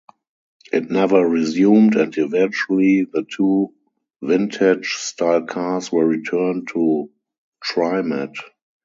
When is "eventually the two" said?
2.17-3.71